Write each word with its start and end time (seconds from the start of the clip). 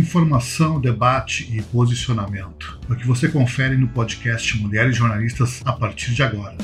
Informação, 0.00 0.80
debate 0.80 1.46
e 1.54 1.60
posicionamento. 1.60 2.80
É 2.88 2.92
o 2.94 2.96
que 2.96 3.06
você 3.06 3.28
confere 3.28 3.76
no 3.76 3.86
podcast 3.88 4.56
Mulheres 4.56 4.96
Jornalistas 4.96 5.60
a 5.62 5.74
partir 5.74 6.14
de 6.14 6.22
agora. 6.22 6.56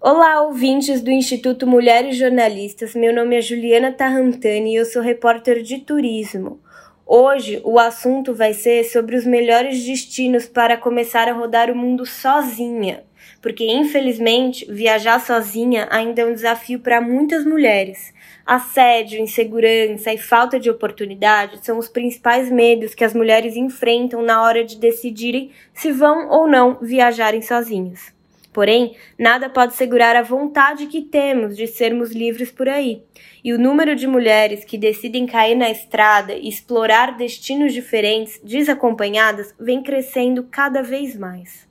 Olá, 0.00 0.40
ouvintes 0.40 1.02
do 1.02 1.10
Instituto 1.10 1.66
Mulheres 1.66 2.16
Jornalistas. 2.16 2.94
Meu 2.94 3.14
nome 3.14 3.36
é 3.36 3.42
Juliana 3.42 3.92
Tarrantani 3.92 4.72
e 4.72 4.76
eu 4.76 4.86
sou 4.86 5.02
repórter 5.02 5.62
de 5.62 5.80
turismo. 5.80 6.62
Hoje 7.06 7.60
o 7.62 7.78
assunto 7.78 8.34
vai 8.34 8.54
ser 8.54 8.84
sobre 8.84 9.16
os 9.16 9.26
melhores 9.26 9.84
destinos 9.84 10.46
para 10.46 10.78
começar 10.78 11.28
a 11.28 11.34
rodar 11.34 11.70
o 11.70 11.76
mundo 11.76 12.06
sozinha, 12.06 13.04
porque 13.40 13.64
infelizmente 13.64 14.64
viajar 14.70 15.20
sozinha 15.20 15.88
ainda 15.90 16.22
é 16.22 16.26
um 16.26 16.34
desafio 16.34 16.80
para 16.80 17.00
muitas 17.00 17.44
mulheres. 17.44 18.12
Assédio, 18.44 19.20
insegurança 19.20 20.12
e 20.12 20.18
falta 20.18 20.58
de 20.58 20.68
oportunidade 20.68 21.64
são 21.64 21.78
os 21.78 21.88
principais 21.88 22.50
medos 22.50 22.94
que 22.94 23.04
as 23.04 23.14
mulheres 23.14 23.56
enfrentam 23.56 24.22
na 24.22 24.42
hora 24.42 24.64
de 24.64 24.76
decidirem 24.76 25.50
se 25.72 25.92
vão 25.92 26.28
ou 26.28 26.48
não 26.48 26.78
viajarem 26.80 27.40
sozinhas. 27.40 28.12
Porém, 28.52 28.96
nada 29.18 29.48
pode 29.48 29.74
segurar 29.74 30.14
a 30.14 30.22
vontade 30.22 30.86
que 30.86 31.00
temos 31.00 31.56
de 31.56 31.66
sermos 31.66 32.12
livres 32.12 32.50
por 32.50 32.68
aí. 32.68 33.02
E 33.42 33.52
o 33.52 33.58
número 33.58 33.96
de 33.96 34.06
mulheres 34.06 34.64
que 34.64 34.76
decidem 34.76 35.24
cair 35.24 35.54
na 35.54 35.70
estrada 35.70 36.34
e 36.34 36.48
explorar 36.48 37.16
destinos 37.16 37.72
diferentes, 37.72 38.38
desacompanhadas, 38.44 39.54
vem 39.58 39.82
crescendo 39.82 40.46
cada 40.50 40.82
vez 40.82 41.16
mais. 41.16 41.66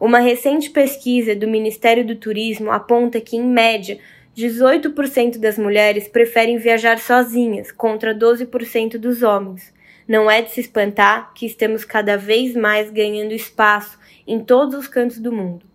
Uma 0.00 0.18
recente 0.18 0.70
pesquisa 0.70 1.34
do 1.34 1.48
Ministério 1.48 2.06
do 2.06 2.16
Turismo 2.16 2.70
aponta 2.70 3.20
que, 3.20 3.36
em 3.36 3.44
média, 3.44 3.98
18% 4.36 5.38
das 5.38 5.58
mulheres 5.58 6.08
preferem 6.08 6.58
viajar 6.58 6.98
sozinhas, 6.98 7.70
contra 7.72 8.14
12% 8.14 8.98
dos 8.98 9.22
homens. 9.22 9.72
Não 10.06 10.30
é 10.30 10.42
de 10.42 10.50
se 10.50 10.60
espantar 10.60 11.32
que 11.34 11.46
estamos 11.46 11.84
cada 11.84 12.16
vez 12.16 12.54
mais 12.54 12.90
ganhando 12.90 13.32
espaço 13.32 13.98
em 14.26 14.40
todos 14.40 14.74
os 14.74 14.88
cantos 14.88 15.18
do 15.18 15.32
mundo 15.32 15.71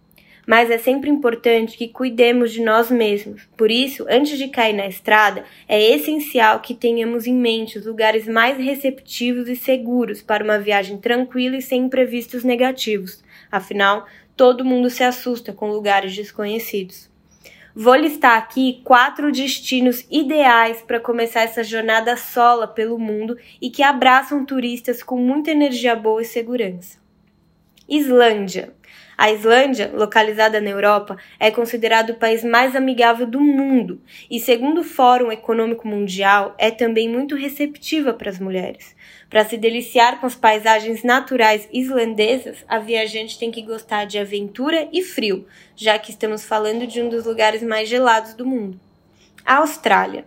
mas 0.47 0.71
é 0.71 0.77
sempre 0.77 1.09
importante 1.09 1.77
que 1.77 1.89
cuidemos 1.89 2.53
de 2.53 2.63
nós 2.63 2.89
mesmos. 2.89 3.41
Por 3.57 3.69
isso, 3.69 4.05
antes 4.09 4.37
de 4.37 4.47
cair 4.47 4.71
na 4.71 4.87
estrada, 4.87 5.43
é 5.67 5.93
essencial 5.93 6.61
que 6.61 6.73
tenhamos 6.73 7.27
em 7.27 7.33
mente 7.33 7.77
os 7.77 7.85
lugares 7.85 8.25
mais 8.25 8.57
receptivos 8.57 9.49
e 9.49 9.57
seguros 9.57 10.21
para 10.21 10.45
uma 10.45 10.57
viagem 10.57 10.97
tranquila 10.97 11.57
e 11.57 11.61
sem 11.61 11.83
imprevistos 11.83 12.45
negativos. 12.45 13.21
Afinal, 13.51 14.07
todo 14.37 14.63
mundo 14.63 14.89
se 14.89 15.03
assusta 15.03 15.51
com 15.51 15.69
lugares 15.69 16.15
desconhecidos. 16.15 17.09
Vou 17.75 17.95
listar 17.95 18.37
aqui 18.37 18.81
quatro 18.85 19.31
destinos 19.31 20.07
ideais 20.09 20.81
para 20.81 20.99
começar 20.99 21.41
essa 21.41 21.63
jornada 21.63 22.15
sola 22.15 22.67
pelo 22.67 22.97
mundo 22.97 23.37
e 23.61 23.69
que 23.69 23.83
abraçam 23.83 24.45
turistas 24.45 25.03
com 25.03 25.17
muita 25.17 25.51
energia 25.51 25.93
boa 25.95 26.21
e 26.21 26.25
segurança. 26.25 27.06
Islândia. 27.87 28.73
A 29.17 29.31
Islândia, 29.31 29.91
localizada 29.95 30.61
na 30.61 30.69
Europa, 30.69 31.17
é 31.39 31.49
considerado 31.49 32.11
o 32.11 32.15
país 32.15 32.43
mais 32.43 32.75
amigável 32.75 33.25
do 33.25 33.39
mundo 33.39 33.99
e, 34.29 34.39
segundo 34.39 34.81
o 34.81 34.83
Fórum 34.83 35.31
Econômico 35.31 35.87
Mundial, 35.87 36.53
é 36.57 36.69
também 36.69 37.09
muito 37.09 37.35
receptiva 37.35 38.13
para 38.13 38.29
as 38.29 38.39
mulheres. 38.39 38.95
Para 39.27 39.43
se 39.43 39.57
deliciar 39.57 40.19
com 40.19 40.27
as 40.27 40.35
paisagens 40.35 41.01
naturais 41.03 41.67
islandesas, 41.73 42.63
a 42.67 42.77
viajante 42.77 43.39
tem 43.39 43.49
que 43.49 43.63
gostar 43.63 44.05
de 44.05 44.19
aventura 44.19 44.87
e 44.93 45.01
frio, 45.01 45.47
já 45.75 45.97
que 45.97 46.11
estamos 46.11 46.45
falando 46.45 46.85
de 46.85 47.01
um 47.01 47.09
dos 47.09 47.25
lugares 47.25 47.63
mais 47.63 47.89
gelados 47.89 48.35
do 48.35 48.45
mundo. 48.45 48.79
A 49.43 49.55
Austrália. 49.57 50.25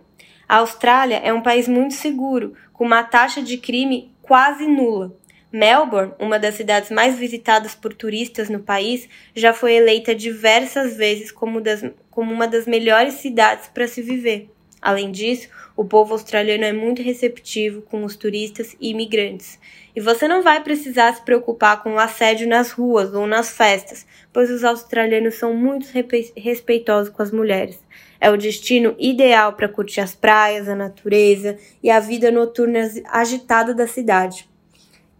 A 0.49 0.57
Austrália 0.57 1.21
é 1.23 1.31
um 1.31 1.41
país 1.41 1.65
muito 1.65 1.93
seguro, 1.93 2.55
com 2.73 2.83
uma 2.83 3.03
taxa 3.03 3.41
de 3.41 3.57
crime 3.57 4.11
quase 4.21 4.67
nula. 4.67 5.15
Melbourne, 5.51 6.13
uma 6.17 6.39
das 6.39 6.55
cidades 6.55 6.89
mais 6.89 7.19
visitadas 7.19 7.75
por 7.75 7.93
turistas 7.93 8.49
no 8.49 8.61
país, 8.61 9.09
já 9.35 9.53
foi 9.53 9.73
eleita 9.73 10.15
diversas 10.15 10.95
vezes 10.95 11.29
como, 11.29 11.59
das, 11.59 11.83
como 12.09 12.33
uma 12.33 12.47
das 12.47 12.65
melhores 12.65 13.15
cidades 13.15 13.67
para 13.67 13.85
se 13.85 14.01
viver. 14.01 14.49
Além 14.81 15.11
disso, 15.11 15.49
o 15.75 15.83
povo 15.83 16.13
australiano 16.13 16.63
é 16.63 16.71
muito 16.71 17.01
receptivo 17.01 17.81
com 17.81 18.03
os 18.03 18.15
turistas 18.15 18.75
e 18.79 18.91
imigrantes. 18.91 19.59
E 19.93 19.99
você 19.99 20.27
não 20.27 20.41
vai 20.41 20.63
precisar 20.63 21.13
se 21.13 21.21
preocupar 21.21 21.83
com 21.83 21.93
o 21.93 21.99
assédio 21.99 22.47
nas 22.47 22.71
ruas 22.71 23.13
ou 23.13 23.27
nas 23.27 23.51
festas, 23.51 24.07
pois 24.31 24.49
os 24.49 24.63
australianos 24.63 25.35
são 25.35 25.53
muito 25.53 25.87
respeitosos 26.35 27.13
com 27.13 27.21
as 27.21 27.31
mulheres. 27.31 27.77
É 28.19 28.31
o 28.31 28.37
destino 28.37 28.95
ideal 28.97 29.53
para 29.53 29.67
curtir 29.67 29.99
as 29.99 30.15
praias, 30.15 30.69
a 30.69 30.75
natureza 30.75 31.57
e 31.83 31.89
a 31.91 31.99
vida 31.99 32.31
noturna 32.31 32.89
agitada 33.11 33.73
da 33.73 33.85
cidade 33.85 34.49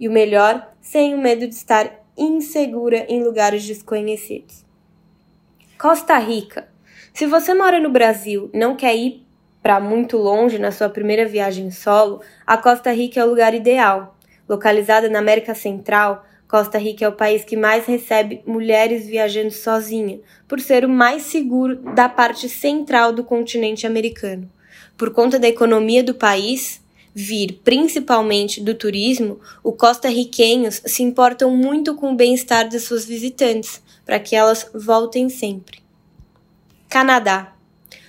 e 0.02 0.08
o 0.08 0.12
melhor, 0.12 0.68
sem 0.82 1.14
o 1.14 1.18
medo 1.20 1.48
de 1.48 1.54
estar 1.54 2.02
insegura 2.18 3.06
em 3.08 3.24
lugares 3.24 3.64
desconhecidos. 3.64 4.66
Costa 5.80 6.18
Rica. 6.18 6.68
Se 7.14 7.28
você 7.28 7.54
mora 7.54 7.80
no 7.80 7.90
Brasil 7.90 8.50
não 8.52 8.76
quer 8.76 8.96
ir 8.96 9.24
para 9.62 9.80
muito 9.80 10.18
longe 10.18 10.58
na 10.58 10.72
sua 10.72 10.90
primeira 10.90 11.28
viagem 11.28 11.70
solo, 11.70 12.20
a 12.48 12.58
Costa 12.58 12.92
Rica 12.92 13.20
é 13.20 13.24
o 13.24 13.30
lugar 13.30 13.54
ideal. 13.54 14.18
Localizada 14.50 15.08
na 15.08 15.20
América 15.20 15.54
Central, 15.54 16.26
Costa 16.48 16.80
Rica 16.80 17.06
é 17.06 17.08
o 17.08 17.14
país 17.14 17.44
que 17.44 17.56
mais 17.56 17.86
recebe 17.86 18.42
mulheres 18.46 19.06
viajando 19.06 19.52
sozinha, 19.52 20.20
por 20.48 20.60
ser 20.60 20.84
o 20.84 20.90
mais 20.90 21.24
seguro 21.24 21.76
da 21.94 22.10
parte 22.10 22.50
central 22.50 23.14
do 23.14 23.24
continente 23.24 23.86
americano. 23.86 24.50
Por 24.98 25.12
conta 25.12 25.38
da 25.38 25.48
economia 25.48 26.04
do 26.04 26.16
país, 26.16 26.82
vir 27.14 27.60
principalmente 27.64 28.62
do 28.62 28.74
turismo, 28.74 29.40
os 29.64 29.76
costarriquenhos 29.76 30.82
se 30.86 31.04
importam 31.04 31.56
muito 31.56 31.96
com 31.96 32.14
o 32.14 32.16
bem-estar 32.16 32.68
de 32.68 32.80
suas 32.80 33.06
visitantes, 33.06 33.82
para 34.06 34.20
que 34.20 34.36
elas 34.36 34.70
voltem 34.74 35.30
sempre. 35.30 35.80
Canadá. 36.90 37.54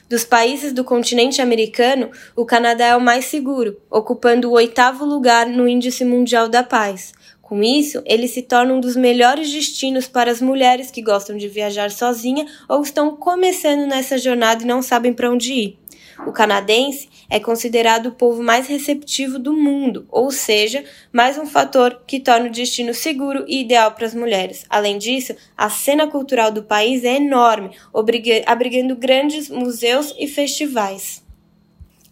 Dos 0.08 0.24
países 0.24 0.72
do 0.72 0.84
continente 0.84 1.40
americano, 1.40 2.10
o 2.36 2.44
Canadá 2.44 2.86
é 2.86 2.96
o 2.96 3.00
mais 3.00 3.24
seguro, 3.26 3.80
ocupando 3.90 4.50
o 4.50 4.52
oitavo 4.52 5.04
lugar 5.04 5.46
no 5.46 5.66
Índice 5.66 6.04
Mundial 6.04 6.48
da 6.48 6.62
Paz. 6.62 7.12
Com 7.40 7.62
isso, 7.62 8.02
ele 8.04 8.28
se 8.28 8.42
torna 8.42 8.74
um 8.74 8.80
dos 8.80 8.96
melhores 8.96 9.50
destinos 9.50 10.08
para 10.08 10.30
as 10.30 10.40
mulheres 10.40 10.90
que 10.90 11.02
gostam 11.02 11.36
de 11.36 11.48
viajar 11.48 11.90
sozinha 11.90 12.46
ou 12.68 12.82
estão 12.82 13.14
começando 13.16 13.86
nessa 13.86 14.18
jornada 14.18 14.62
e 14.62 14.66
não 14.66 14.82
sabem 14.82 15.12
para 15.12 15.30
onde 15.30 15.52
ir. 15.52 15.78
O 16.26 16.32
canadense 16.32 17.08
é 17.28 17.40
considerado 17.40 18.06
o 18.06 18.12
povo 18.12 18.42
mais 18.42 18.66
receptivo 18.66 19.38
do 19.38 19.52
mundo, 19.52 20.06
ou 20.10 20.30
seja, 20.30 20.84
mais 21.12 21.38
um 21.38 21.46
fator 21.46 22.02
que 22.06 22.20
torna 22.20 22.46
o 22.46 22.52
destino 22.52 22.94
seguro 22.94 23.44
e 23.48 23.62
ideal 23.62 23.92
para 23.92 24.06
as 24.06 24.14
mulheres. 24.14 24.64
Além 24.68 24.98
disso, 24.98 25.34
a 25.56 25.70
cena 25.70 26.06
cultural 26.06 26.50
do 26.50 26.62
país 26.62 27.04
é 27.04 27.16
enorme, 27.16 27.70
abrigando 28.46 28.96
grandes 28.96 29.48
museus 29.48 30.14
e 30.18 30.26
festivais. 30.26 31.22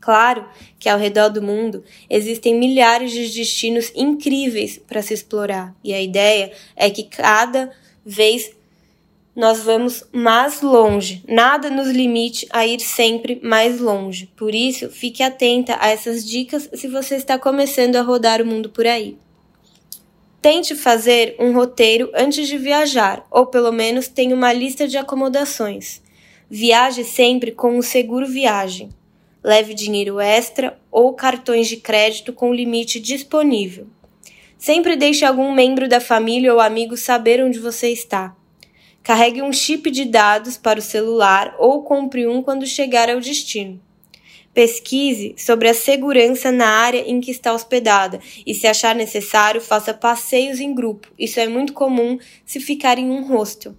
Claro 0.00 0.48
que 0.78 0.88
ao 0.88 0.98
redor 0.98 1.28
do 1.28 1.42
mundo 1.42 1.84
existem 2.08 2.58
milhares 2.58 3.12
de 3.12 3.28
destinos 3.28 3.92
incríveis 3.94 4.78
para 4.78 5.02
se 5.02 5.12
explorar, 5.12 5.74
e 5.84 5.92
a 5.92 6.00
ideia 6.00 6.52
é 6.74 6.88
que 6.88 7.02
cada 7.02 7.70
vez 8.04 8.50
nós 9.40 9.62
vamos 9.62 10.04
mais 10.12 10.60
longe. 10.60 11.24
Nada 11.26 11.70
nos 11.70 11.88
limite 11.88 12.46
a 12.50 12.66
ir 12.66 12.78
sempre 12.78 13.40
mais 13.42 13.80
longe. 13.80 14.30
Por 14.36 14.54
isso, 14.54 14.90
fique 14.90 15.22
atenta 15.22 15.78
a 15.80 15.88
essas 15.88 16.22
dicas 16.22 16.68
se 16.74 16.86
você 16.86 17.16
está 17.16 17.38
começando 17.38 17.96
a 17.96 18.02
rodar 18.02 18.42
o 18.42 18.46
mundo 18.46 18.68
por 18.68 18.86
aí. 18.86 19.16
Tente 20.42 20.74
fazer 20.74 21.36
um 21.38 21.54
roteiro 21.54 22.10
antes 22.14 22.48
de 22.48 22.58
viajar, 22.58 23.26
ou 23.30 23.46
pelo 23.46 23.72
menos 23.72 24.08
tenha 24.08 24.36
uma 24.36 24.52
lista 24.52 24.86
de 24.86 24.98
acomodações. 24.98 26.02
Viaje 26.50 27.02
sempre 27.02 27.50
com 27.50 27.78
um 27.78 27.82
seguro 27.82 28.26
viagem. 28.26 28.90
Leve 29.42 29.72
dinheiro 29.72 30.20
extra 30.20 30.78
ou 30.90 31.14
cartões 31.14 31.66
de 31.66 31.78
crédito 31.78 32.34
com 32.34 32.52
limite 32.52 33.00
disponível. 33.00 33.86
Sempre 34.58 34.96
deixe 34.96 35.24
algum 35.24 35.50
membro 35.50 35.88
da 35.88 35.98
família 35.98 36.52
ou 36.52 36.60
amigo 36.60 36.94
saber 36.94 37.42
onde 37.42 37.58
você 37.58 37.88
está. 37.88 38.36
Carregue 39.02 39.40
um 39.42 39.52
chip 39.52 39.90
de 39.90 40.04
dados 40.04 40.56
para 40.56 40.78
o 40.78 40.82
celular 40.82 41.54
ou 41.58 41.82
compre 41.82 42.26
um 42.26 42.42
quando 42.42 42.66
chegar 42.66 43.08
ao 43.08 43.18
destino. 43.18 43.80
Pesquise 44.52 45.34
sobre 45.38 45.68
a 45.68 45.74
segurança 45.74 46.50
na 46.52 46.66
área 46.66 47.08
em 47.08 47.20
que 47.20 47.30
está 47.30 47.52
hospedada 47.54 48.20
e, 48.44 48.54
se 48.54 48.66
achar 48.66 48.94
necessário, 48.94 49.60
faça 49.60 49.94
passeios 49.94 50.60
em 50.60 50.74
grupo. 50.74 51.08
Isso 51.18 51.40
é 51.40 51.48
muito 51.48 51.72
comum 51.72 52.18
se 52.44 52.60
ficar 52.60 52.98
em 52.98 53.10
um 53.10 53.22
hostel. 53.22 53.74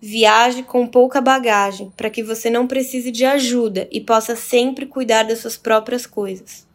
Viaje 0.00 0.62
com 0.62 0.86
pouca 0.86 1.20
bagagem 1.20 1.90
para 1.96 2.10
que 2.10 2.22
você 2.22 2.48
não 2.50 2.66
precise 2.66 3.10
de 3.10 3.24
ajuda 3.24 3.88
e 3.90 4.00
possa 4.00 4.36
sempre 4.36 4.86
cuidar 4.86 5.24
das 5.24 5.40
suas 5.40 5.56
próprias 5.56 6.06
coisas. 6.06 6.66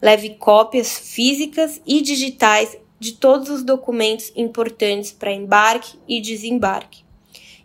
Leve 0.00 0.30
cópias 0.30 0.98
físicas 0.98 1.80
e 1.86 2.00
digitais 2.00 2.76
de 2.98 3.12
todos 3.12 3.50
os 3.50 3.62
documentos 3.62 4.32
importantes 4.34 5.12
para 5.12 5.32
embarque 5.32 5.98
e 6.08 6.20
desembarque. 6.20 7.01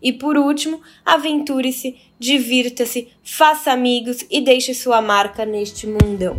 E 0.01 0.13
por 0.13 0.38
último, 0.38 0.81
aventure-se, 1.05 1.95
divirta-se, 2.19 3.07
faça 3.23 3.71
amigos 3.71 4.25
e 4.29 4.41
deixe 4.41 4.73
sua 4.73 5.01
marca 5.01 5.45
neste 5.45 5.88
mundão. 5.88 6.38